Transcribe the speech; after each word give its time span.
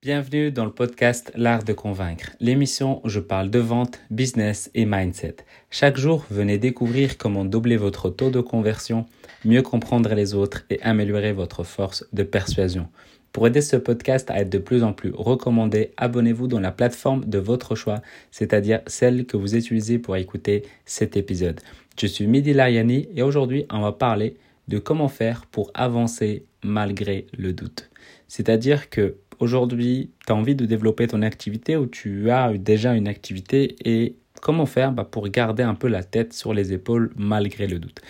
Bienvenue 0.00 0.52
dans 0.52 0.64
le 0.64 0.70
podcast 0.70 1.32
L'Art 1.34 1.64
de 1.64 1.72
Convaincre, 1.72 2.30
l'émission 2.38 3.00
où 3.04 3.08
je 3.08 3.18
parle 3.18 3.50
de 3.50 3.58
vente, 3.58 3.98
business 4.12 4.70
et 4.76 4.86
mindset. 4.86 5.38
Chaque 5.72 5.96
jour, 5.96 6.24
venez 6.30 6.56
découvrir 6.56 7.18
comment 7.18 7.44
doubler 7.44 7.76
votre 7.76 8.08
taux 8.08 8.30
de 8.30 8.40
conversion, 8.40 9.06
mieux 9.44 9.60
comprendre 9.60 10.14
les 10.14 10.34
autres 10.34 10.64
et 10.70 10.80
améliorer 10.82 11.32
votre 11.32 11.64
force 11.64 12.06
de 12.12 12.22
persuasion. 12.22 12.86
Pour 13.32 13.48
aider 13.48 13.60
ce 13.60 13.74
podcast 13.74 14.30
à 14.30 14.38
être 14.38 14.50
de 14.50 14.58
plus 14.58 14.84
en 14.84 14.92
plus 14.92 15.10
recommandé, 15.12 15.90
abonnez-vous 15.96 16.46
dans 16.46 16.60
la 16.60 16.70
plateforme 16.70 17.24
de 17.24 17.38
votre 17.38 17.74
choix, 17.74 18.00
c'est-à-dire 18.30 18.82
celle 18.86 19.26
que 19.26 19.36
vous 19.36 19.56
utilisez 19.56 19.98
pour 19.98 20.14
écouter 20.14 20.62
cet 20.86 21.16
épisode. 21.16 21.60
Je 22.00 22.06
suis 22.06 22.28
Midi 22.28 22.52
Lariani 22.52 23.08
et 23.16 23.22
aujourd'hui, 23.22 23.66
on 23.68 23.80
va 23.80 23.90
parler 23.90 24.36
de 24.68 24.78
comment 24.78 25.08
faire 25.08 25.44
pour 25.46 25.72
avancer 25.74 26.44
malgré 26.62 27.26
le 27.36 27.52
doute. 27.52 27.90
C'est-à-dire 28.28 28.90
que 28.90 29.16
aujourd'hui, 29.40 30.10
tu 30.26 30.32
as 30.32 30.36
envie 30.36 30.54
de 30.54 30.66
développer 30.66 31.06
ton 31.06 31.22
activité 31.22 31.76
ou 31.76 31.86
tu 31.86 32.30
as 32.30 32.52
déjà 32.56 32.94
une 32.94 33.08
activité 33.08 33.76
et 33.84 34.16
comment 34.40 34.66
faire 34.66 34.92
bah, 34.92 35.04
pour 35.04 35.28
garder 35.28 35.62
un 35.62 35.74
peu 35.74 35.88
la 35.88 36.02
tête 36.02 36.32
sur 36.32 36.54
les 36.54 36.72
épaules 36.72 37.12
malgré 37.16 37.66
le 37.66 37.78
doute? 37.78 38.00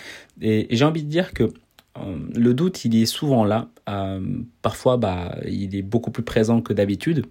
Et, 0.41 0.67
j'ai 0.71 0.85
envie 0.85 1.03
de 1.03 1.09
dire 1.09 1.33
que 1.33 1.45
euh, 1.45 2.17
le 2.35 2.55
doute, 2.55 2.85
il 2.85 2.95
est 2.97 3.07
souvent 3.07 3.45
là. 3.45 3.69
Euh, 3.89 4.21
parfois, 4.63 4.97
bah, 4.97 5.37
il 5.47 5.75
est 5.75 5.83
beaucoup 5.83 6.11
plus 6.11 6.23
présent 6.23 6.61
que 6.61 6.73
d'habitude. 6.73 7.25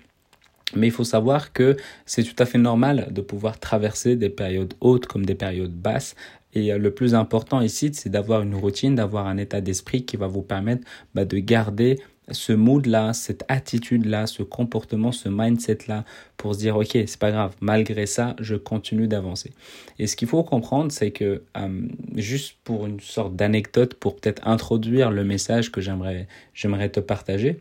Mais 0.76 0.88
il 0.88 0.92
faut 0.92 1.06
savoir 1.06 1.54
que 1.54 1.78
c'est 2.06 2.24
tout 2.24 2.36
à 2.40 2.46
fait 2.46 2.58
normal 2.58 3.08
de 3.12 3.22
pouvoir 3.22 3.58
traverser 3.58 4.18
des 4.18 4.30
périodes 4.30 4.74
hautes 4.82 5.06
comme 5.06 5.26
des 5.26 5.36
périodes 5.36 5.74
basses. 5.74 6.16
Et 6.54 6.74
euh, 6.74 6.78
le 6.78 6.92
plus 6.92 7.16
important 7.16 7.62
ici, 7.62 7.92
c'est 7.94 8.10
d'avoir 8.10 8.42
une 8.42 8.56
routine, 8.56 8.96
d'avoir 8.96 9.28
un 9.28 9.38
état 9.38 9.62
d'esprit 9.62 10.06
qui 10.06 10.18
va 10.18 10.28
vous 10.28 10.42
permettre 10.42 10.86
bah, 11.16 11.24
de 11.24 11.38
garder 11.38 12.00
ce 12.32 12.52
mood-là, 12.54 13.14
cette 13.14 13.46
attitude-là, 13.48 14.28
ce 14.28 14.44
comportement, 14.44 15.12
ce 15.12 15.30
mindset-là, 15.30 16.04
pour 16.36 16.56
se 16.56 16.60
dire, 16.60 16.78
OK, 16.78 16.92
c'est 16.92 17.18
pas 17.18 17.32
grave, 17.32 17.56
malgré 17.62 18.06
ça, 18.06 18.36
je 18.40 18.56
continue 18.56 19.08
d'avancer. 19.08 19.54
Et 20.00 20.08
ce 20.08 20.16
qu'il 20.16 20.28
faut 20.28 20.44
comprendre, 20.44 20.92
c'est 20.92 21.12
que, 21.12 21.44
euh, 21.58 21.88
juste 22.16 22.58
pour 22.64 22.86
une 22.86 23.00
sorte 23.00 23.36
d'anecdote, 23.36 23.94
pour 23.94 24.18
peut-être 24.18 24.46
introduire 24.48 25.12
le 25.12 25.24
message 25.24 25.72
que 25.72 25.82
j'aimerais, 25.82 26.28
j'aimerais 26.54 26.90
te 26.90 27.00
partager, 27.00 27.60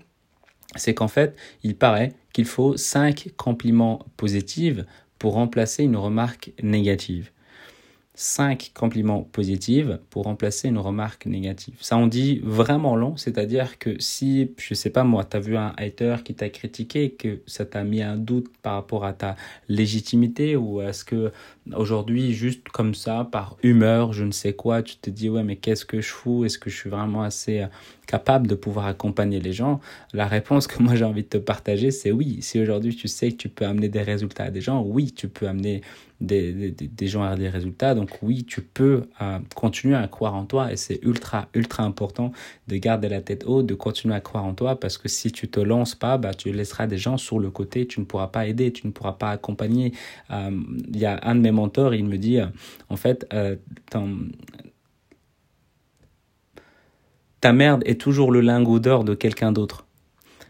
c'est 0.74 0.94
qu'en 0.94 1.08
fait, 1.08 1.36
il 1.62 1.76
paraît 1.76 2.12
qu'il 2.32 2.44
faut 2.44 2.76
cinq 2.76 3.28
compliments 3.36 4.04
positifs 4.16 4.80
pour 5.18 5.34
remplacer 5.34 5.84
une 5.84 5.96
remarque 5.96 6.52
négative. 6.62 7.30
5 8.18 8.72
compliments 8.72 9.22
positifs 9.22 9.88
pour 10.08 10.24
remplacer 10.24 10.68
une 10.68 10.78
remarque 10.78 11.26
négative. 11.26 11.74
Ça 11.80 11.98
on 11.98 12.06
dit 12.06 12.40
vraiment 12.42 12.96
long, 12.96 13.16
c'est-à-dire 13.18 13.78
que 13.78 14.00
si, 14.00 14.50
je 14.56 14.72
sais 14.72 14.88
pas 14.88 15.04
moi, 15.04 15.24
tu 15.24 15.36
as 15.36 15.40
vu 15.40 15.56
un 15.56 15.74
hater 15.76 16.16
qui 16.24 16.34
t'a 16.34 16.48
critiqué, 16.48 17.10
que 17.10 17.40
ça 17.46 17.66
t'a 17.66 17.84
mis 17.84 18.00
un 18.02 18.16
doute 18.16 18.48
par 18.62 18.74
rapport 18.74 19.04
à 19.04 19.12
ta 19.12 19.36
légitimité 19.68 20.56
ou 20.56 20.80
est-ce 20.80 21.04
que 21.04 21.30
aujourd'hui, 21.74 22.32
juste 22.32 22.68
comme 22.70 22.94
ça, 22.94 23.28
par 23.30 23.58
humeur, 23.62 24.14
je 24.14 24.24
ne 24.24 24.32
sais 24.32 24.54
quoi, 24.54 24.82
tu 24.82 24.96
te 24.96 25.10
dis 25.10 25.28
ouais 25.28 25.42
mais 25.42 25.56
qu'est-ce 25.56 25.84
que 25.84 26.00
je 26.00 26.08
fous? 26.08 26.46
Est-ce 26.46 26.58
que 26.58 26.70
je 26.70 26.76
suis 26.76 26.90
vraiment 26.90 27.22
assez 27.22 27.60
euh, 27.60 27.66
capable 28.06 28.46
de 28.46 28.54
pouvoir 28.54 28.86
accompagner 28.86 29.40
les 29.40 29.52
gens? 29.52 29.80
La 30.14 30.26
réponse 30.26 30.66
que 30.66 30.82
moi 30.82 30.94
j'ai 30.94 31.04
envie 31.04 31.22
de 31.22 31.28
te 31.28 31.38
partager, 31.38 31.90
c'est 31.90 32.12
oui. 32.12 32.38
Si 32.40 32.58
aujourd'hui 32.60 32.96
tu 32.96 33.08
sais 33.08 33.30
que 33.32 33.36
tu 33.36 33.50
peux 33.50 33.66
amener 33.66 33.90
des 33.90 34.02
résultats 34.02 34.44
à 34.44 34.50
des 34.50 34.62
gens, 34.62 34.82
oui, 34.82 35.12
tu 35.12 35.28
peux 35.28 35.46
amener 35.46 35.82
des, 36.20 36.70
des, 36.70 37.06
gens 37.06 37.22
à 37.22 37.36
des 37.36 37.48
résultats. 37.48 37.94
Donc 37.94 38.18
oui, 38.22 38.44
tu 38.44 38.62
peux 38.62 39.04
euh, 39.20 39.38
continuer 39.54 39.96
à 39.96 40.08
croire 40.08 40.34
en 40.34 40.44
toi 40.44 40.72
et 40.72 40.76
c'est 40.76 40.98
ultra, 41.02 41.48
ultra 41.54 41.82
important 41.82 42.32
de 42.68 42.76
garder 42.76 43.08
la 43.08 43.20
tête 43.20 43.44
haute, 43.46 43.66
de 43.66 43.74
continuer 43.74 44.14
à 44.14 44.20
croire 44.20 44.44
en 44.44 44.54
toi 44.54 44.80
parce 44.80 44.98
que 44.98 45.08
si 45.08 45.30
tu 45.30 45.48
te 45.48 45.60
lances 45.60 45.94
pas, 45.94 46.18
bah, 46.18 46.34
tu 46.34 46.52
laisseras 46.52 46.86
des 46.86 46.98
gens 46.98 47.16
sur 47.16 47.38
le 47.38 47.50
côté, 47.50 47.86
tu 47.86 48.00
ne 48.00 48.04
pourras 48.04 48.28
pas 48.28 48.46
aider, 48.46 48.72
tu 48.72 48.86
ne 48.86 48.92
pourras 48.92 49.12
pas 49.12 49.30
accompagner. 49.30 49.92
Euh, 50.30 50.50
il 50.88 50.98
y 50.98 51.06
a 51.06 51.20
un 51.22 51.34
de 51.34 51.40
mes 51.40 51.52
mentors, 51.52 51.94
il 51.94 52.04
me 52.04 52.16
dit, 52.16 52.40
euh, 52.40 52.46
en 52.88 52.96
fait, 52.96 53.26
ta 57.40 57.52
merde 57.52 57.82
est 57.84 58.00
toujours 58.00 58.32
le 58.32 58.40
lingot 58.40 58.78
d'or 58.78 59.04
de 59.04 59.14
quelqu'un 59.14 59.52
d'autre. 59.52 59.86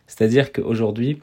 C'est-à-dire 0.06 0.52
qu'aujourd'hui, 0.52 1.20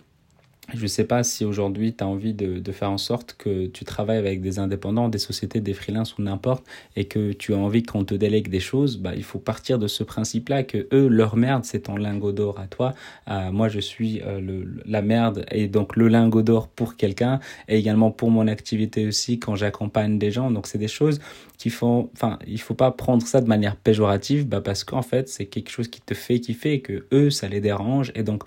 je 0.73 0.81
ne 0.81 0.87
sais 0.87 1.03
pas 1.03 1.23
si 1.23 1.45
aujourd'hui 1.45 1.93
tu 1.93 2.03
as 2.03 2.07
envie 2.07 2.33
de, 2.33 2.59
de, 2.59 2.71
faire 2.71 2.91
en 2.91 2.97
sorte 2.97 3.35
que 3.37 3.67
tu 3.67 3.85
travailles 3.85 4.17
avec 4.17 4.41
des 4.41 4.59
indépendants, 4.59 5.09
des 5.09 5.17
sociétés, 5.17 5.61
des 5.61 5.73
freelances 5.73 6.17
ou 6.17 6.23
n'importe, 6.23 6.65
et 6.95 7.05
que 7.05 7.31
tu 7.31 7.53
as 7.53 7.57
envie 7.57 7.83
qu'on 7.83 8.03
te 8.03 8.15
délègue 8.15 8.49
des 8.49 8.59
choses, 8.59 8.97
bah, 8.97 9.11
il 9.15 9.23
faut 9.23 9.39
partir 9.39 9.79
de 9.79 9.87
ce 9.87 10.03
principe-là 10.03 10.63
que 10.63 10.87
eux, 10.91 11.07
leur 11.07 11.35
merde, 11.35 11.65
c'est 11.65 11.81
ton 11.81 11.95
lingot 11.95 12.31
d'or 12.31 12.59
à 12.59 12.67
toi. 12.67 12.93
Euh, 13.29 13.51
moi, 13.51 13.67
je 13.67 13.79
suis 13.79 14.21
euh, 14.21 14.39
le, 14.39 14.81
la 14.85 15.01
merde 15.01 15.45
et 15.51 15.67
donc 15.67 15.95
le 15.95 16.07
lingot 16.07 16.41
d'or 16.41 16.67
pour 16.67 16.95
quelqu'un, 16.95 17.39
et 17.67 17.77
également 17.77 18.11
pour 18.11 18.31
mon 18.31 18.47
activité 18.47 19.05
aussi 19.07 19.39
quand 19.39 19.55
j'accompagne 19.55 20.17
des 20.17 20.31
gens. 20.31 20.49
Donc, 20.49 20.67
c'est 20.67 20.77
des 20.77 20.87
choses 20.87 21.19
qui 21.57 21.69
font, 21.69 22.09
enfin, 22.13 22.39
il 22.47 22.59
faut 22.59 22.73
pas 22.73 22.91
prendre 22.91 23.25
ça 23.25 23.41
de 23.41 23.47
manière 23.47 23.75
péjorative, 23.75 24.47
bah, 24.47 24.61
parce 24.61 24.83
qu'en 24.83 25.01
fait, 25.01 25.29
c'est 25.29 25.45
quelque 25.45 25.69
chose 25.69 25.87
qui 25.87 26.01
te 26.01 26.13
fait 26.13 26.39
kiffer 26.39 26.73
et 26.73 26.81
que 26.81 27.05
eux, 27.13 27.29
ça 27.29 27.47
les 27.47 27.61
dérange, 27.61 28.11
et 28.15 28.23
donc 28.23 28.43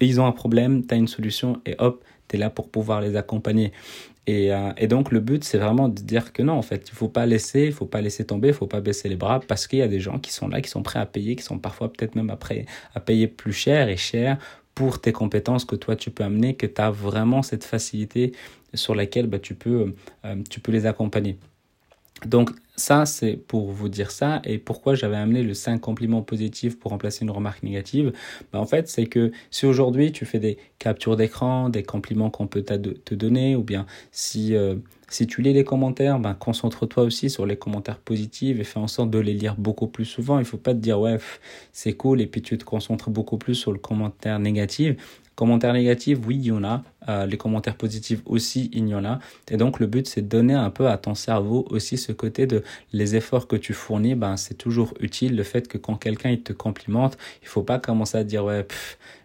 ils 0.00 0.20
ont 0.20 0.26
un 0.26 0.32
problème, 0.32 0.86
tu 0.86 0.94
as 0.94 0.96
une 0.96 1.08
solution 1.08 1.60
et 1.64 1.74
hop, 1.78 2.04
tu 2.28 2.36
es 2.36 2.38
là 2.38 2.50
pour 2.50 2.68
pouvoir 2.68 3.00
les 3.00 3.16
accompagner. 3.16 3.72
Et, 4.26 4.52
euh, 4.52 4.72
et 4.76 4.88
donc 4.88 5.12
le 5.12 5.20
but, 5.20 5.44
c'est 5.44 5.58
vraiment 5.58 5.88
de 5.88 6.00
dire 6.00 6.32
que 6.32 6.42
non, 6.42 6.54
en 6.54 6.62
fait, 6.62 6.88
il 6.88 6.94
faut 6.94 7.08
pas 7.08 7.26
laisser, 7.26 7.66
il 7.66 7.72
faut 7.72 7.86
pas 7.86 8.00
laisser 8.00 8.24
tomber, 8.24 8.48
il 8.48 8.54
faut 8.54 8.66
pas 8.66 8.80
baisser 8.80 9.08
les 9.08 9.16
bras 9.16 9.40
parce 9.40 9.66
qu'il 9.66 9.78
y 9.78 9.82
a 9.82 9.88
des 9.88 10.00
gens 10.00 10.18
qui 10.18 10.32
sont 10.32 10.48
là, 10.48 10.60
qui 10.60 10.68
sont 10.68 10.82
prêts 10.82 10.98
à 10.98 11.06
payer, 11.06 11.36
qui 11.36 11.44
sont 11.44 11.58
parfois 11.58 11.92
peut-être 11.92 12.16
même 12.16 12.30
après 12.30 12.66
à 12.94 13.00
payer 13.00 13.28
plus 13.28 13.52
cher 13.52 13.88
et 13.88 13.96
cher 13.96 14.38
pour 14.74 15.00
tes 15.00 15.12
compétences 15.12 15.64
que 15.64 15.76
toi 15.76 15.94
tu 15.96 16.10
peux 16.10 16.24
amener, 16.24 16.54
que 16.54 16.66
tu 16.66 16.80
as 16.80 16.90
vraiment 16.90 17.42
cette 17.42 17.64
facilité 17.64 18.32
sur 18.74 18.94
laquelle 18.94 19.26
bah, 19.28 19.38
tu, 19.38 19.54
peux, 19.54 19.94
euh, 20.24 20.36
tu 20.50 20.60
peux 20.60 20.72
les 20.72 20.86
accompagner. 20.86 21.38
Donc 22.24 22.50
ça, 22.76 23.04
c'est 23.06 23.36
pour 23.36 23.70
vous 23.72 23.88
dire 23.88 24.10
ça. 24.10 24.40
Et 24.44 24.58
pourquoi 24.58 24.94
j'avais 24.94 25.16
amené 25.16 25.42
le 25.42 25.54
5 25.54 25.78
compliments 25.80 26.22
positifs 26.22 26.78
pour 26.78 26.90
remplacer 26.92 27.24
une 27.24 27.30
remarque 27.30 27.62
négative? 27.62 28.12
Ben, 28.52 28.58
En 28.58 28.66
fait, 28.66 28.88
c'est 28.88 29.06
que 29.06 29.32
si 29.50 29.66
aujourd'hui 29.66 30.12
tu 30.12 30.24
fais 30.24 30.38
des 30.38 30.58
captures 30.78 31.16
d'écran, 31.16 31.68
des 31.68 31.82
compliments 31.82 32.30
qu'on 32.30 32.46
peut 32.46 32.62
te 32.62 33.14
donner, 33.14 33.54
ou 33.56 33.62
bien 33.62 33.86
si, 34.12 34.54
euh, 34.54 34.76
si 35.08 35.26
tu 35.26 35.42
lis 35.42 35.52
les 35.52 35.64
commentaires, 35.64 36.18
ben, 36.18 36.34
concentre-toi 36.34 37.04
aussi 37.04 37.30
sur 37.30 37.46
les 37.46 37.56
commentaires 37.56 37.98
positifs 37.98 38.58
et 38.58 38.64
fais 38.64 38.78
en 38.78 38.88
sorte 38.88 39.10
de 39.10 39.18
les 39.18 39.34
lire 39.34 39.54
beaucoup 39.56 39.86
plus 39.86 40.04
souvent. 40.04 40.38
Il 40.38 40.44
faut 40.44 40.56
pas 40.56 40.74
te 40.74 40.78
dire, 40.78 41.00
ouais, 41.00 41.18
c'est 41.72 41.92
cool, 41.92 42.20
et 42.20 42.26
puis 42.26 42.42
tu 42.42 42.58
te 42.58 42.64
concentres 42.64 43.10
beaucoup 43.10 43.38
plus 43.38 43.54
sur 43.54 43.72
le 43.72 43.78
commentaire 43.78 44.38
négatif. 44.38 44.96
Commentaires 45.36 45.74
négatifs, 45.74 46.18
oui, 46.26 46.36
il 46.36 46.46
y 46.46 46.50
en 46.50 46.64
a. 46.64 46.82
Euh, 47.08 47.26
les 47.26 47.36
commentaires 47.36 47.76
positifs 47.76 48.22
aussi, 48.24 48.70
il 48.72 48.88
y 48.88 48.94
en 48.94 49.04
a. 49.04 49.18
Et 49.50 49.58
donc, 49.58 49.80
le 49.80 49.86
but, 49.86 50.08
c'est 50.08 50.22
de 50.22 50.28
donner 50.28 50.54
un 50.54 50.70
peu 50.70 50.88
à 50.88 50.96
ton 50.96 51.14
cerveau 51.14 51.66
aussi 51.68 51.98
ce 51.98 52.10
côté 52.10 52.46
de 52.46 52.62
les 52.94 53.16
efforts 53.16 53.46
que 53.46 53.54
tu 53.54 53.74
fournis, 53.74 54.14
ben, 54.14 54.38
c'est 54.38 54.54
toujours 54.54 54.94
utile. 54.98 55.36
Le 55.36 55.42
fait 55.42 55.68
que 55.68 55.76
quand 55.76 55.96
quelqu'un, 55.96 56.30
il 56.30 56.40
te 56.40 56.54
complimente, 56.54 57.18
il 57.42 57.48
faut 57.48 57.62
pas 57.62 57.78
commencer 57.78 58.16
à 58.16 58.24
dire, 58.24 58.46
ouais, 58.46 58.66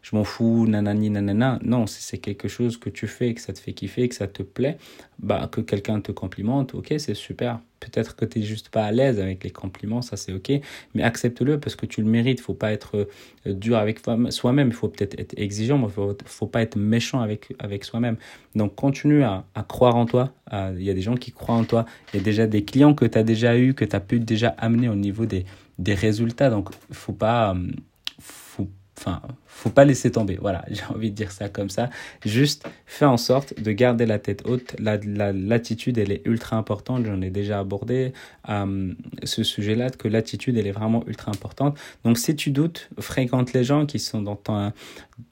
je 0.02 0.16
m'en 0.16 0.26
fous, 0.26 0.68
nanani, 0.68 1.10
nanana. 1.10 1.60
Non, 1.64 1.88
si 1.88 2.04
c'est 2.04 2.18
quelque 2.18 2.50
chose 2.50 2.78
que 2.78 2.90
tu 2.90 3.08
fais, 3.08 3.34
que 3.34 3.40
ça 3.40 3.54
te 3.54 3.60
fait 3.60 3.72
kiffer, 3.72 4.10
que 4.10 4.16
ça 4.16 4.28
te 4.28 4.44
plaît, 4.44 4.78
bah, 5.20 5.50
que 5.50 5.62
quelqu'un 5.72 6.02
te 6.02 6.12
complimente, 6.12 6.76
ok, 6.76 6.94
c'est 6.98 7.14
super. 7.14 7.62
Peut-être 7.80 8.18
que 8.18 8.26
tu 8.26 8.40
n'es 8.40 8.46
juste 8.46 8.68
pas 8.68 8.84
à 8.84 8.92
l'aise 8.92 9.22
avec 9.22 9.42
les 9.46 9.52
compliments, 9.52 10.02
ça 10.02 10.18
c'est 10.18 10.34
ok, 10.34 10.52
mais 10.94 11.02
accepte-le 11.02 11.62
parce 11.62 11.78
que 11.78 11.86
tu 11.86 12.02
le 12.02 12.10
mérites. 12.10 12.40
Il 12.40 12.44
faut 12.44 12.54
pas 12.54 12.74
être 12.74 13.08
euh, 13.48 13.54
dur 13.54 13.78
avec 13.78 14.02
soi-même, 14.30 14.68
il 14.68 14.74
faut 14.74 14.90
peut-être 14.90 15.18
être 15.18 15.34
exigeant, 15.38 15.78
mais 15.78 15.86
il 15.86 15.92
faut, 15.92 16.18
faut 16.26 16.48
pas 16.48 16.62
être 16.62 16.76
méchant 16.76 17.22
avec, 17.22 17.54
avec 17.60 17.86
soi-même. 17.86 18.18
Donc 18.54 18.76
continue 18.76 19.24
à, 19.24 19.46
croire 19.70 19.96
en 19.96 20.06
toi. 20.06 20.34
Il 20.52 20.84
y 20.84 20.90
a 20.90 20.94
des 20.94 21.02
gens 21.02 21.16
qui 21.16 21.32
croient 21.32 21.56
en 21.56 21.64
toi. 21.64 21.86
Il 22.14 22.18
y 22.18 22.20
a 22.20 22.24
déjà 22.24 22.46
des 22.48 22.66
clients 22.66 22.94
que 22.94 23.06
tu 23.06 23.18
as 23.18 23.24
déjà 23.24 23.58
eu, 23.58 23.74
que 23.74 23.86
tu 23.86 23.96
as 23.96 24.02
pu 24.02 24.20
déjà 24.20 24.50
amener 24.58 24.90
au 24.90 24.96
niveau 24.96 25.26
des, 25.26 25.46
des 25.80 25.94
résultats. 25.94 26.50
Donc 26.50 26.70
faut 26.92 27.14
pas, 27.14 27.56
euh, 27.56 27.72
faut, 28.20 28.68
enfin, 28.98 29.22
faut 29.52 29.70
pas 29.70 29.86
laisser 29.86 30.12
tomber. 30.12 30.38
Voilà, 30.42 30.66
j'ai 30.72 30.84
envie 30.90 31.12
de 31.12 31.16
dire 31.16 31.32
ça 31.32 31.50
comme 31.50 31.70
ça. 31.70 31.90
Juste 32.26 32.68
fais 32.86 33.06
en 33.06 33.18
sorte 33.18 33.60
de 33.62 33.72
garder 33.72 34.06
la 34.06 34.20
tête 34.20 34.44
haute. 34.46 34.76
La, 34.80 34.98
l'attitude, 35.32 35.98
elle 35.98 36.12
est 36.12 36.22
ultra 36.26 36.56
importante. 36.56 37.06
J'en 37.06 37.22
ai 37.22 37.30
déjà 37.30 37.60
abordé 37.60 38.14
euh, 38.50 38.94
ce 39.24 39.44
sujet-là, 39.44 39.90
que 39.92 40.08
l'attitude, 40.08 40.58
elle 40.58 40.68
est 40.68 40.72
vraiment 40.72 41.04
ultra 41.08 41.32
importante. 41.32 41.78
Donc, 42.04 42.18
si 42.18 42.36
tu 42.36 42.52
doutes, 42.52 42.90
fréquente 43.00 43.54
les 43.54 43.64
gens 43.64 43.86
qui 43.86 44.00
sont 44.00 44.22
dans 44.22 44.36
ton, 44.36 44.72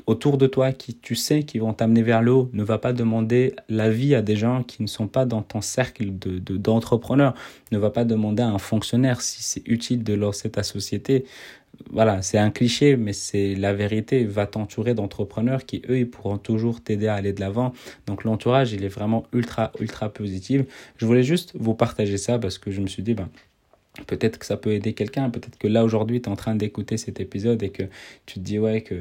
autour 0.06 0.38
de 0.38 0.48
toi, 0.48 0.72
qui 0.72 0.96
tu 0.96 1.16
sais 1.16 1.44
qui 1.44 1.60
vont 1.60 1.74
t'amener 1.74 2.04
vers 2.04 2.22
le 2.22 2.32
haut. 2.32 2.50
Ne 2.54 2.64
va 2.64 2.78
pas 2.78 2.94
demander 2.94 3.56
l'avis 3.68 4.16
à 4.16 4.22
des 4.22 4.36
gens 4.36 4.64
qui 4.64 4.84
ne 4.84 4.88
sont 4.88 5.08
pas 5.08 5.26
dans 5.26 5.42
ton 5.42 5.62
cercle 5.62 6.18
de, 6.18 6.40
de, 6.40 6.58
d'entrepreneurs. 6.58 7.34
Ne 7.72 7.78
va 7.78 7.90
pas 7.90 8.06
demander 8.06 8.44
à 8.44 8.50
un 8.50 8.60
fonctionnaire 8.60 9.22
si 9.22 9.42
c'est 9.44 9.68
utile 9.68 10.04
de 10.04 10.14
lancer 10.14 10.50
ta 10.50 10.64
société 10.64 11.26
voilà, 11.92 12.22
c'est 12.22 12.38
un 12.38 12.52
cliché, 12.52 12.98
mais 12.98 13.14
c'est 13.14 13.56
la 13.56 13.74
vérité. 13.74 14.09
Va 14.14 14.48
t'entourer 14.48 14.94
d'entrepreneurs 14.94 15.66
qui, 15.66 15.82
eux, 15.90 16.06
pourront 16.06 16.38
toujours 16.38 16.82
t'aider 16.82 17.08
à 17.08 17.16
aller 17.16 17.34
de 17.34 17.40
l'avant. 17.40 17.74
Donc 18.08 18.24
l'entourage, 18.24 18.74
il 18.74 18.84
est 18.84 18.90
vraiment 18.90 19.26
ultra, 19.34 19.72
ultra 19.80 20.10
positif. 20.10 20.64
Je 20.98 21.06
voulais 21.06 21.24
juste 21.24 21.54
vous 21.60 21.74
partager 21.74 22.18
ça 22.18 22.40
parce 22.40 22.58
que 22.58 22.72
je 22.72 22.82
me 22.82 22.88
suis 22.88 23.04
dit, 23.04 23.14
ben, 23.14 23.30
Peut-être 24.08 24.38
que 24.38 24.46
ça 24.46 24.56
peut 24.56 24.72
aider 24.72 24.94
quelqu'un, 24.94 25.30
peut-être 25.30 25.58
que 25.58 25.68
là 25.68 25.84
aujourd'hui 25.84 26.22
tu 26.22 26.30
es 26.30 26.32
en 26.32 26.36
train 26.36 26.56
d'écouter 26.56 26.96
cet 26.98 27.20
épisode 27.20 27.62
et 27.64 27.70
que 27.70 27.84
tu 28.26 28.36
te 28.36 28.40
dis 28.40 28.60
ouais 28.60 28.82
que 28.82 28.96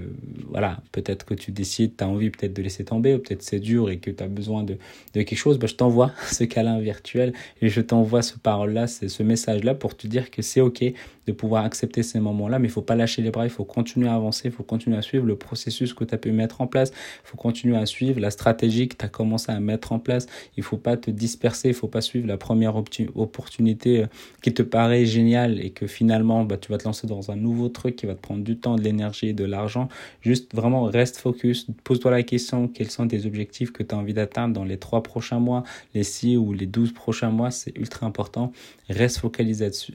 voilà, 0.49 0.81
peut-être 0.93 1.25
que 1.25 1.35
tu 1.35 1.53
décides, 1.53 1.97
tu 1.97 2.03
as 2.03 2.09
envie 2.09 2.31
peut-être 2.31 2.55
de 2.55 2.63
laisser 2.63 2.85
tomber, 2.85 3.15
ou 3.15 3.19
peut-être 3.19 3.43
c'est 3.43 3.61
dur 3.61 3.91
et 3.91 3.99
que 3.99 4.11
tu 4.11 4.23
as 4.23 4.29
besoin 4.29 4.63
de, 4.63 4.79
de 5.15 5.23
quelque 5.23 5.37
chose, 5.37 5.59
bah, 5.59 5.67
je 5.67 5.75
t'envoie 5.75 6.13
ce 6.33 6.45
câlin 6.45 6.81
virtuel 6.81 7.33
et 7.61 7.69
je 7.69 7.81
t'envoie 7.81 8.23
ce 8.23 8.39
parole-là, 8.39 8.87
ce 8.87 9.23
message-là 9.23 9.75
pour 9.75 9.97
te 9.97 10.07
dire 10.07 10.31
que 10.31 10.43
c'est 10.43 10.61
ok 10.61 10.85
de 11.27 11.33
pouvoir 11.33 11.65
accepter 11.65 12.03
ces 12.03 12.21
moments-là, 12.21 12.59
mais 12.59 12.69
il 12.69 12.71
faut 12.71 12.83
pas 12.83 12.97
lâcher 12.97 13.21
les 13.21 13.31
bras, 13.31 13.45
il 13.45 13.51
faut 13.51 13.65
continuer 13.65 14.09
à 14.09 14.15
avancer, 14.15 14.49
il 14.49 14.53
faut 14.53 14.63
continuer 14.63 14.97
à 14.97 15.03
suivre 15.03 15.27
le 15.27 15.37
processus 15.37 15.93
que 15.93 16.05
tu 16.05 16.15
as 16.15 16.19
pu 16.19 16.33
mettre 16.33 16.63
en 16.63 16.67
place, 16.67 16.91
il 16.91 17.29
faut 17.29 17.37
continuer 17.37 17.77
à 17.77 17.85
suivre 17.85 18.19
la 18.19 18.31
stratégie 18.31 18.89
que 18.89 18.97
tu 18.97 19.05
as 19.05 19.09
commencé 19.09 19.53
à 19.53 19.61
mettre 19.61 19.93
en 19.93 19.99
place, 19.99 20.27
il 20.57 20.63
faut 20.63 20.79
pas 20.79 20.97
te 20.97 21.11
disperser, 21.11 21.69
il 21.69 21.75
faut 21.75 21.87
pas 21.87 22.01
suivre 22.01 22.27
la 22.27 22.39
première 22.39 22.75
opportunité 23.15 24.03
euh, 24.03 24.07
qui 24.41 24.55
te 24.55 24.63
paraît 24.63 24.88
génial 25.07 25.65
et 25.65 25.71
que 25.71 25.87
finalement 25.87 26.45
bah, 26.45 26.57
tu 26.57 26.71
vas 26.71 26.79
te 26.79 26.85
lancer 26.85 27.07
dans 27.07 27.31
un 27.31 27.37
nouveau 27.37 27.69
truc 27.69 27.97
qui 27.97 28.07
va 28.07 28.15
te 28.15 28.21
prendre 28.21 28.43
du 28.43 28.57
temps, 28.57 28.77
de 28.77 28.83
l'énergie 28.83 29.29
et 29.29 29.33
de 29.33 29.45
l'argent, 29.45 29.89
juste 30.21 30.55
vraiment 30.55 30.85
reste 30.85 31.17
focus, 31.17 31.67
pose-toi 31.85 32.11
la 32.11 32.23
question 32.23 32.69
quels 32.69 32.91
sont 32.91 33.09
tes 33.09 33.27
objectifs 33.27 33.73
que 33.73 33.83
tu 33.83 33.95
as 33.95 33.99
envie 33.99 34.15
d'atteindre 34.15 34.55
dans 34.55 34.65
les 34.65 34.79
trois 34.79 35.03
prochains 35.03 35.41
mois, 35.41 35.65
les 35.95 36.03
six 36.05 36.37
ou 36.37 36.53
les 36.53 36.67
12 36.67 36.93
prochains 36.93 37.31
mois, 37.31 37.51
c'est 37.51 37.77
ultra 37.77 38.07
important. 38.07 38.53
Reste 38.89 39.19
focalisé 39.19 39.65
là-dessus, 39.65 39.95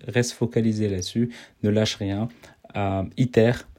là-dessus, 0.89 1.29
ne 1.63 1.69
lâche 1.69 1.95
rien, 1.95 2.27
euh, 2.75 3.03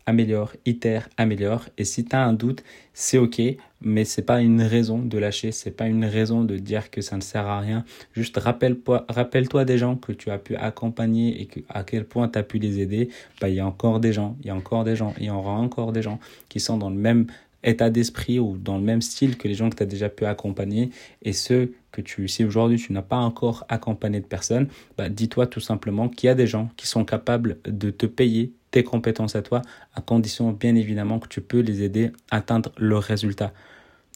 améliore, 0.06 0.52
itère, 0.66 1.08
améliore. 1.16 1.64
Et 1.78 1.84
si 1.84 2.04
tu 2.04 2.14
as 2.14 2.24
un 2.24 2.32
doute, 2.32 2.62
c'est 2.92 3.18
ok, 3.18 3.40
mais 3.80 4.04
c'est 4.04 4.22
pas 4.22 4.40
une 4.40 4.62
raison 4.62 4.98
de 4.98 5.18
lâcher, 5.18 5.52
c'est 5.52 5.70
pas 5.70 5.86
une 5.86 6.04
raison 6.04 6.44
de 6.44 6.56
dire 6.56 6.90
que 6.90 7.00
ça 7.00 7.16
ne 7.16 7.22
sert 7.22 7.46
à 7.46 7.60
rien. 7.60 7.84
Juste 8.12 8.36
rappelle-toi 8.36 9.04
rappelle 9.08 9.48
des 9.66 9.78
gens 9.78 9.96
que 9.96 10.12
tu 10.12 10.30
as 10.30 10.38
pu 10.38 10.56
accompagner 10.56 11.42
et 11.42 11.48
à 11.68 11.84
quel 11.84 12.04
point 12.04 12.28
tu 12.28 12.38
as 12.38 12.42
pu 12.42 12.58
les 12.58 12.80
aider. 12.80 13.08
Bah, 13.40 13.48
il 13.48 13.56
y 13.56 13.60
a 13.60 13.66
encore 13.66 14.00
des 14.00 14.12
gens, 14.12 14.36
il 14.40 14.46
y 14.46 14.50
a 14.50 14.54
encore 14.54 14.84
des 14.84 14.96
gens, 14.96 15.14
il 15.18 15.26
y 15.26 15.30
aura 15.30 15.52
encore 15.52 15.92
des 15.92 16.02
gens 16.02 16.18
qui 16.48 16.60
sont 16.60 16.78
dans 16.78 16.90
le 16.90 16.96
même 16.96 17.26
état 17.62 17.90
d'esprit 17.90 18.38
ou 18.38 18.56
dans 18.58 18.76
le 18.76 18.84
même 18.84 19.02
style 19.02 19.36
que 19.36 19.48
les 19.48 19.54
gens 19.54 19.70
que 19.70 19.76
tu 19.76 19.82
as 19.82 19.86
déjà 19.86 20.08
pu 20.08 20.26
accompagner 20.26 20.90
et 21.22 21.32
ceux 21.32 21.72
que 21.92 22.00
tu, 22.00 22.28
si 22.28 22.44
aujourd'hui 22.44 22.78
tu 22.78 22.92
n'as 22.92 23.02
pas 23.02 23.16
encore 23.16 23.64
accompagné 23.68 24.20
de 24.20 24.26
personnes, 24.26 24.68
bah, 24.98 25.08
dis-toi 25.08 25.46
tout 25.46 25.60
simplement 25.60 26.08
qu'il 26.08 26.26
y 26.26 26.30
a 26.30 26.34
des 26.34 26.46
gens 26.46 26.68
qui 26.76 26.86
sont 26.86 27.04
capables 27.04 27.58
de 27.64 27.90
te 27.90 28.06
payer 28.06 28.52
tes 28.74 28.82
compétences 28.82 29.36
à 29.36 29.42
toi, 29.42 29.62
à 29.94 30.00
condition 30.00 30.50
bien 30.50 30.74
évidemment 30.74 31.20
que 31.20 31.28
tu 31.28 31.40
peux 31.40 31.60
les 31.60 31.84
aider 31.84 32.10
à 32.32 32.38
atteindre 32.38 32.72
leurs 32.76 33.04
résultats. 33.04 33.52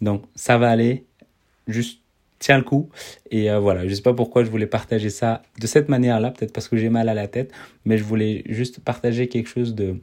Donc 0.02 0.24
ça 0.34 0.58
va 0.58 0.68
aller, 0.68 1.04
juste 1.68 2.00
tiens 2.40 2.58
le 2.58 2.64
coup. 2.64 2.90
Et 3.30 3.52
euh, 3.52 3.60
voilà, 3.60 3.86
je 3.86 3.94
sais 3.94 4.02
pas 4.02 4.14
pourquoi 4.14 4.42
je 4.42 4.50
voulais 4.50 4.66
partager 4.66 5.10
ça 5.10 5.42
de 5.60 5.66
cette 5.68 5.88
manière-là, 5.88 6.32
peut-être 6.32 6.52
parce 6.52 6.66
que 6.66 6.76
j'ai 6.76 6.88
mal 6.88 7.08
à 7.08 7.14
la 7.14 7.28
tête, 7.28 7.52
mais 7.84 7.98
je 7.98 8.02
voulais 8.02 8.42
juste 8.48 8.80
partager 8.80 9.28
quelque 9.28 9.48
chose 9.48 9.76
de 9.76 10.00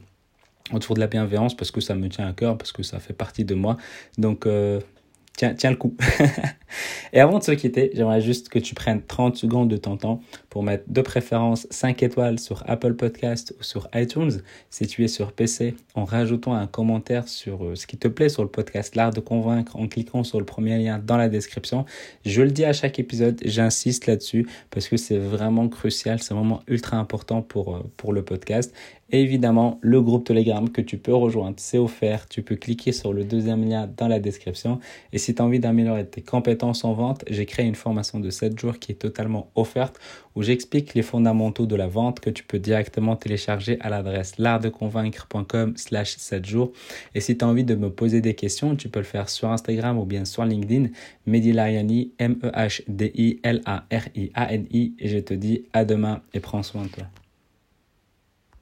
autour 0.72 0.94
de 0.96 1.00
la 1.00 1.06
bienveillance 1.06 1.54
parce 1.54 1.70
que 1.70 1.82
ça 1.82 1.94
me 1.94 2.08
tient 2.08 2.26
à 2.26 2.32
cœur, 2.32 2.56
parce 2.56 2.72
que 2.72 2.82
ça 2.82 2.98
fait 2.98 3.12
partie 3.12 3.44
de 3.44 3.54
moi. 3.54 3.76
Donc 4.16 4.46
euh, 4.46 4.80
tiens, 5.36 5.54
tiens 5.54 5.70
le 5.70 5.76
coup. 5.76 5.94
Et 7.12 7.20
avant 7.20 7.38
de 7.38 7.44
se 7.44 7.52
quitter, 7.52 7.90
j'aimerais 7.94 8.20
juste 8.20 8.48
que 8.48 8.58
tu 8.58 8.74
prennes 8.74 9.02
30 9.02 9.36
secondes 9.36 9.68
de 9.68 9.76
ton 9.76 9.96
temps 9.96 10.20
pour 10.50 10.62
mettre 10.62 10.84
de 10.88 11.00
préférence 11.00 11.66
5 11.70 12.02
étoiles 12.02 12.38
sur 12.38 12.64
Apple 12.66 12.94
Podcast 12.94 13.54
ou 13.58 13.62
sur 13.62 13.88
iTunes 13.94 14.32
si 14.70 14.86
tu 14.86 15.04
es 15.04 15.08
sur 15.08 15.32
PC 15.32 15.74
en 15.94 16.04
rajoutant 16.04 16.54
un 16.54 16.66
commentaire 16.66 17.28
sur 17.28 17.64
euh, 17.64 17.74
ce 17.76 17.86
qui 17.86 17.96
te 17.96 18.08
plaît 18.08 18.28
sur 18.28 18.42
le 18.42 18.48
podcast 18.48 18.96
L'Art 18.96 19.12
de 19.12 19.20
Convaincre 19.20 19.76
en 19.76 19.86
cliquant 19.86 20.24
sur 20.24 20.38
le 20.38 20.44
premier 20.44 20.78
lien 20.78 20.98
dans 20.98 21.16
la 21.16 21.28
description. 21.28 21.84
Je 22.24 22.42
le 22.42 22.50
dis 22.50 22.64
à 22.64 22.72
chaque 22.72 22.98
épisode, 22.98 23.40
j'insiste 23.44 24.06
là-dessus 24.06 24.46
parce 24.70 24.88
que 24.88 24.96
c'est 24.96 25.18
vraiment 25.18 25.68
crucial, 25.68 26.20
c'est 26.20 26.34
vraiment 26.34 26.62
ultra 26.66 26.96
important 26.96 27.42
pour, 27.42 27.76
euh, 27.76 27.90
pour 27.96 28.12
le 28.12 28.24
podcast. 28.24 28.74
Et 29.10 29.22
évidemment, 29.22 29.78
le 29.82 30.02
groupe 30.02 30.24
Telegram 30.24 30.68
que 30.68 30.80
tu 30.80 30.98
peux 30.98 31.14
rejoindre, 31.14 31.54
c'est 31.58 31.78
offert. 31.78 32.28
Tu 32.28 32.42
peux 32.42 32.56
cliquer 32.56 32.90
sur 32.90 33.12
le 33.12 33.22
deuxième 33.22 33.68
lien 33.68 33.88
dans 33.96 34.08
la 34.08 34.18
description. 34.18 34.80
Et 35.12 35.18
si 35.18 35.32
tu 35.32 35.40
as 35.40 35.44
envie 35.44 35.60
d'améliorer 35.60 36.04
tes 36.06 36.22
compétences 36.22 36.82
en 36.84 36.92
vente, 36.92 37.24
j'ai 37.30 37.46
créé 37.46 37.66
une 37.66 37.76
formation 37.76 38.18
de 38.18 38.30
7 38.30 38.58
jours 38.58 38.80
qui 38.80 38.90
est 38.92 38.96
totalement 38.96 39.48
offerte 39.54 40.00
où 40.34 40.42
j'explique 40.42 40.94
les 40.94 41.02
fondamentaux 41.02 41.66
de 41.66 41.76
la 41.76 41.86
vente 41.86 42.18
que 42.18 42.30
tu 42.30 42.42
peux 42.42 42.58
directement 42.58 43.14
télécharger 43.14 43.78
à 43.80 43.90
l'adresse 43.90 44.38
l'artdeconvaincre.com 44.38 45.76
slash 45.76 46.16
7 46.16 46.44
jours. 46.44 46.72
Et 47.14 47.20
si 47.20 47.38
tu 47.38 47.44
as 47.44 47.48
envie 47.48 47.62
de 47.62 47.76
me 47.76 47.90
poser 47.90 48.20
des 48.20 48.34
questions, 48.34 48.74
tu 48.74 48.88
peux 48.88 48.98
le 48.98 49.04
faire 49.04 49.28
sur 49.28 49.50
Instagram 49.50 49.98
ou 49.98 50.04
bien 50.04 50.24
sur 50.24 50.44
LinkedIn. 50.44 50.88
Mehdi 51.26 51.52
Lariani, 51.52 52.10
M-E-H-D-I-L-A-R-I-A-N-I. 52.18 54.94
Et 54.98 55.08
je 55.08 55.18
te 55.18 55.34
dis 55.34 55.62
à 55.72 55.84
demain 55.84 56.22
et 56.34 56.40
prends 56.40 56.64
soin 56.64 56.82
de 56.82 56.88
toi. 56.88 57.04